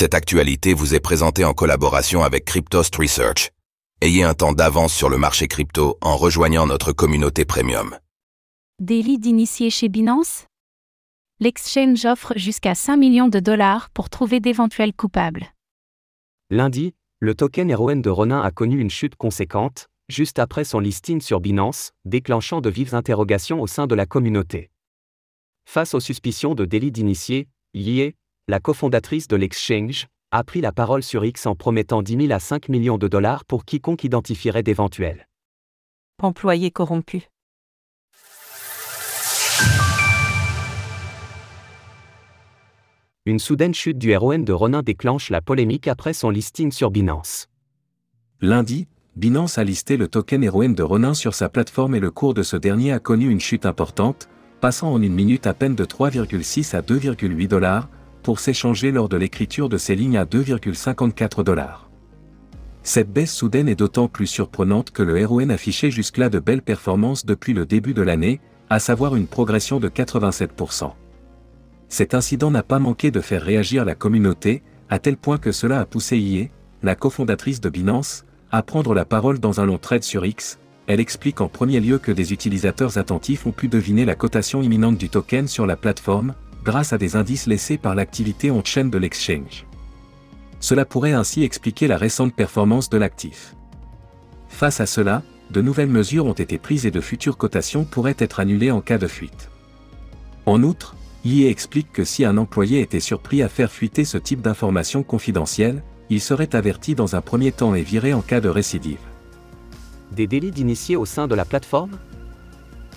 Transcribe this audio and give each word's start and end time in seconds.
Cette 0.00 0.14
actualité 0.14 0.74
vous 0.74 0.94
est 0.94 1.00
présentée 1.00 1.44
en 1.44 1.54
collaboration 1.54 2.22
avec 2.22 2.44
Cryptost 2.44 2.94
Research. 2.94 3.50
Ayez 4.00 4.22
un 4.22 4.32
temps 4.32 4.52
d'avance 4.52 4.94
sur 4.94 5.08
le 5.08 5.18
marché 5.18 5.48
crypto 5.48 5.98
en 6.00 6.16
rejoignant 6.16 6.68
notre 6.68 6.92
communauté 6.92 7.44
premium. 7.44 7.98
Délit 8.78 9.18
d'initié 9.18 9.70
chez 9.70 9.88
Binance? 9.88 10.46
L'exchange 11.40 12.04
offre 12.04 12.34
jusqu'à 12.36 12.76
5 12.76 12.96
millions 12.96 13.26
de 13.26 13.40
dollars 13.40 13.90
pour 13.90 14.08
trouver 14.08 14.38
d'éventuels 14.38 14.94
coupables. 14.94 15.48
Lundi, 16.50 16.94
le 17.18 17.34
token 17.34 17.74
RON 17.74 17.96
de 17.96 18.08
Ronin 18.08 18.40
a 18.40 18.52
connu 18.52 18.78
une 18.78 18.90
chute 18.90 19.16
conséquente, 19.16 19.88
juste 20.08 20.38
après 20.38 20.62
son 20.62 20.78
listing 20.78 21.20
sur 21.20 21.40
Binance, 21.40 21.90
déclenchant 22.04 22.60
de 22.60 22.70
vives 22.70 22.94
interrogations 22.94 23.60
au 23.60 23.66
sein 23.66 23.88
de 23.88 23.96
la 23.96 24.06
communauté. 24.06 24.70
Face 25.64 25.92
aux 25.92 25.98
suspicions 25.98 26.54
de 26.54 26.66
délit 26.66 26.92
d'initié, 26.92 27.48
Yie, 27.74 28.14
la 28.48 28.60
cofondatrice 28.60 29.28
de 29.28 29.36
l'exchange, 29.36 30.06
a 30.30 30.42
pris 30.42 30.62
la 30.62 30.72
parole 30.72 31.02
sur 31.02 31.24
X 31.24 31.44
en 31.44 31.54
promettant 31.54 32.00
10 32.00 32.28
000 32.28 32.32
à 32.32 32.40
5 32.40 32.70
millions 32.70 32.96
de 32.96 33.06
dollars 33.06 33.44
pour 33.44 33.66
quiconque 33.66 34.04
identifierait 34.04 34.62
d'éventuels 34.62 35.28
employés 36.20 36.72
corrompus. 36.72 37.22
Une 43.24 43.38
soudaine 43.38 43.74
chute 43.74 43.98
du 43.98 44.16
RON 44.16 44.40
de 44.40 44.52
Ronin 44.52 44.82
déclenche 44.82 45.30
la 45.30 45.40
polémique 45.40 45.86
après 45.86 46.12
son 46.12 46.30
listing 46.30 46.72
sur 46.72 46.90
Binance. 46.90 47.46
Lundi, 48.40 48.88
Binance 49.14 49.58
a 49.58 49.64
listé 49.64 49.96
le 49.96 50.08
token 50.08 50.48
RON 50.48 50.70
de 50.70 50.82
Ronin 50.82 51.14
sur 51.14 51.34
sa 51.34 51.48
plateforme 51.48 51.94
et 51.94 52.00
le 52.00 52.10
cours 52.10 52.34
de 52.34 52.42
ce 52.42 52.56
dernier 52.56 52.92
a 52.92 52.98
connu 52.98 53.30
une 53.30 53.40
chute 53.40 53.66
importante, 53.66 54.28
passant 54.60 54.92
en 54.92 55.00
une 55.00 55.14
minute 55.14 55.46
à 55.46 55.54
peine 55.54 55.76
de 55.76 55.84
3,6 55.84 56.74
à 56.74 56.80
2,8 56.80 57.46
dollars, 57.46 57.88
pour 58.22 58.40
s'échanger 58.40 58.92
lors 58.92 59.08
de 59.08 59.16
l'écriture 59.16 59.68
de 59.68 59.78
ces 59.78 59.94
lignes 59.94 60.18
à 60.18 60.24
2,54 60.24 61.42
dollars. 61.42 61.88
Cette 62.82 63.12
baisse 63.12 63.34
soudaine 63.34 63.68
est 63.68 63.74
d'autant 63.74 64.08
plus 64.08 64.26
surprenante 64.26 64.90
que 64.90 65.02
le 65.02 65.24
RON 65.26 65.50
affichait 65.50 65.90
jusque-là 65.90 66.28
de 66.30 66.38
belles 66.38 66.62
performances 66.62 67.26
depuis 67.26 67.52
le 67.52 67.66
début 67.66 67.92
de 67.92 68.02
l'année, 68.02 68.40
à 68.70 68.78
savoir 68.78 69.16
une 69.16 69.26
progression 69.26 69.80
de 69.80 69.88
87%. 69.88 70.92
Cet 71.88 72.14
incident 72.14 72.50
n'a 72.50 72.62
pas 72.62 72.78
manqué 72.78 73.10
de 73.10 73.20
faire 73.20 73.42
réagir 73.42 73.84
la 73.84 73.94
communauté, 73.94 74.62
à 74.90 74.98
tel 74.98 75.16
point 75.16 75.38
que 75.38 75.52
cela 75.52 75.80
a 75.80 75.86
poussé 75.86 76.18
IE, 76.18 76.50
la 76.82 76.94
cofondatrice 76.94 77.60
de 77.60 77.68
Binance, 77.68 78.24
à 78.50 78.62
prendre 78.62 78.94
la 78.94 79.04
parole 79.04 79.38
dans 79.38 79.60
un 79.60 79.66
long 79.66 79.78
thread 79.78 80.02
sur 80.02 80.24
X. 80.24 80.58
Elle 80.86 81.00
explique 81.00 81.40
en 81.40 81.48
premier 81.48 81.80
lieu 81.80 81.98
que 81.98 82.12
des 82.12 82.32
utilisateurs 82.32 82.96
attentifs 82.96 83.46
ont 83.46 83.52
pu 83.52 83.68
deviner 83.68 84.06
la 84.06 84.14
cotation 84.14 84.62
imminente 84.62 84.96
du 84.96 85.10
token 85.10 85.46
sur 85.46 85.66
la 85.66 85.76
plateforme, 85.76 86.34
grâce 86.68 86.92
à 86.92 86.98
des 86.98 87.16
indices 87.16 87.46
laissés 87.46 87.78
par 87.78 87.94
l'activité 87.94 88.50
on-chain 88.50 88.84
de 88.84 88.98
l'exchange. 88.98 89.64
Cela 90.60 90.84
pourrait 90.84 91.14
ainsi 91.14 91.42
expliquer 91.42 91.86
la 91.86 91.96
récente 91.96 92.34
performance 92.34 92.90
de 92.90 92.98
l'actif. 92.98 93.54
Face 94.48 94.78
à 94.78 94.84
cela, 94.84 95.22
de 95.50 95.62
nouvelles 95.62 95.88
mesures 95.88 96.26
ont 96.26 96.34
été 96.34 96.58
prises 96.58 96.84
et 96.84 96.90
de 96.90 97.00
futures 97.00 97.38
cotations 97.38 97.86
pourraient 97.86 98.18
être 98.18 98.38
annulées 98.38 98.70
en 98.70 98.82
cas 98.82 98.98
de 98.98 99.06
fuite. 99.06 99.48
En 100.44 100.62
outre, 100.62 100.94
IE 101.24 101.46
explique 101.46 101.90
que 101.90 102.04
si 102.04 102.26
un 102.26 102.36
employé 102.36 102.82
était 102.82 103.00
surpris 103.00 103.42
à 103.42 103.48
faire 103.48 103.72
fuiter 103.72 104.04
ce 104.04 104.18
type 104.18 104.42
d'informations 104.42 105.02
confidentielles, 105.02 105.82
il 106.10 106.20
serait 106.20 106.54
averti 106.54 106.94
dans 106.94 107.16
un 107.16 107.22
premier 107.22 107.50
temps 107.50 107.74
et 107.74 107.82
viré 107.82 108.12
en 108.12 108.20
cas 108.20 108.42
de 108.42 108.50
récidive. 108.50 109.00
Des 110.12 110.26
délits 110.26 110.50
d'initiés 110.50 110.96
au 110.96 111.06
sein 111.06 111.28
de 111.28 111.34
la 111.34 111.46
plateforme? 111.46 111.96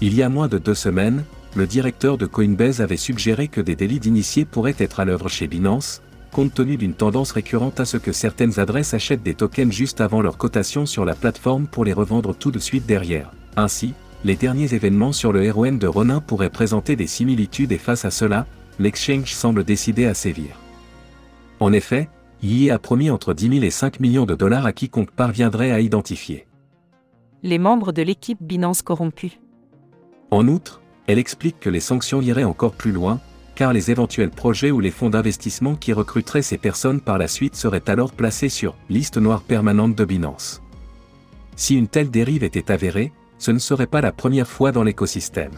Il 0.00 0.14
y 0.14 0.22
a 0.22 0.30
moins 0.30 0.48
de 0.48 0.56
deux 0.56 0.74
semaines, 0.74 1.22
le 1.58 1.66
directeur 1.66 2.16
de 2.18 2.26
Coinbase 2.26 2.80
avait 2.80 2.96
suggéré 2.96 3.48
que 3.48 3.60
des 3.60 3.74
délits 3.74 3.98
d'initiés 3.98 4.44
pourraient 4.44 4.76
être 4.78 5.00
à 5.00 5.04
l'œuvre 5.04 5.28
chez 5.28 5.48
Binance, 5.48 6.02
compte 6.30 6.54
tenu 6.54 6.76
d'une 6.76 6.94
tendance 6.94 7.32
récurrente 7.32 7.80
à 7.80 7.84
ce 7.84 7.96
que 7.96 8.12
certaines 8.12 8.60
adresses 8.60 8.94
achètent 8.94 9.24
des 9.24 9.34
tokens 9.34 9.72
juste 9.72 10.00
avant 10.00 10.22
leur 10.22 10.38
cotation 10.38 10.86
sur 10.86 11.04
la 11.04 11.16
plateforme 11.16 11.66
pour 11.66 11.84
les 11.84 11.92
revendre 11.92 12.34
tout 12.34 12.52
de 12.52 12.60
suite 12.60 12.86
derrière. 12.86 13.32
Ainsi, 13.56 13.94
les 14.24 14.36
derniers 14.36 14.72
événements 14.72 15.12
sur 15.12 15.32
le 15.32 15.50
RON 15.50 15.72
de 15.72 15.86
Ronin 15.88 16.20
pourraient 16.20 16.48
présenter 16.48 16.94
des 16.94 17.08
similitudes 17.08 17.72
et 17.72 17.78
face 17.78 18.04
à 18.04 18.10
cela, 18.10 18.46
l'exchange 18.78 19.34
semble 19.34 19.64
décidé 19.64 20.06
à 20.06 20.14
sévir. 20.14 20.60
En 21.58 21.72
effet, 21.72 22.08
Yi 22.40 22.70
a 22.70 22.78
promis 22.78 23.10
entre 23.10 23.34
10 23.34 23.48
000 23.48 23.64
et 23.64 23.70
5 23.70 23.98
millions 23.98 24.26
de 24.26 24.36
dollars 24.36 24.64
à 24.64 24.72
quiconque 24.72 25.10
parviendrait 25.10 25.72
à 25.72 25.80
identifier. 25.80 26.46
Les 27.42 27.58
membres 27.58 27.92
de 27.92 28.02
l'équipe 28.02 28.40
Binance 28.40 28.82
corrompue. 28.82 29.40
En 30.30 30.46
outre, 30.46 30.82
elle 31.08 31.18
explique 31.18 31.58
que 31.58 31.70
les 31.70 31.80
sanctions 31.80 32.20
iraient 32.20 32.44
encore 32.44 32.74
plus 32.74 32.92
loin, 32.92 33.18
car 33.54 33.72
les 33.72 33.90
éventuels 33.90 34.30
projets 34.30 34.70
ou 34.70 34.78
les 34.78 34.90
fonds 34.90 35.10
d'investissement 35.10 35.74
qui 35.74 35.92
recruteraient 35.92 36.42
ces 36.42 36.58
personnes 36.58 37.00
par 37.00 37.18
la 37.18 37.26
suite 37.26 37.56
seraient 37.56 37.88
alors 37.90 38.12
placés 38.12 38.50
sur 38.50 38.76
liste 38.90 39.16
noire 39.16 39.40
permanente 39.40 39.96
de 39.96 40.04
Binance. 40.04 40.62
Si 41.56 41.74
une 41.74 41.88
telle 41.88 42.10
dérive 42.10 42.44
était 42.44 42.70
avérée, 42.70 43.10
ce 43.38 43.50
ne 43.50 43.58
serait 43.58 43.86
pas 43.86 44.02
la 44.02 44.12
première 44.12 44.46
fois 44.46 44.70
dans 44.70 44.84
l'écosystème. 44.84 45.52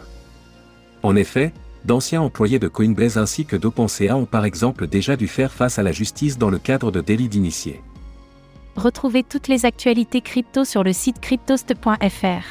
En 1.03 1.15
effet, 1.17 1.53
d'anciens 1.83 2.21
employés 2.21 2.59
de 2.59 2.69
Coinbase 2.69 3.17
ainsi 3.17 3.45
que 3.45 3.57
d'OpenSea 3.57 4.15
ont 4.15 4.25
par 4.25 4.45
exemple 4.45 4.87
déjà 4.87 5.17
dû 5.17 5.27
faire 5.27 5.51
face 5.51 5.77
à 5.77 5.83
la 5.83 5.91
justice 5.91 6.37
dans 6.37 6.49
le 6.49 6.59
cadre 6.59 6.91
de 6.91 7.01
délits 7.01 7.29
d'initiés. 7.29 7.81
Retrouvez 8.77 9.23
toutes 9.23 9.49
les 9.49 9.65
actualités 9.65 10.21
crypto 10.21 10.63
sur 10.63 10.83
le 10.83 10.93
site 10.93 11.19
cryptost.fr. 11.19 12.45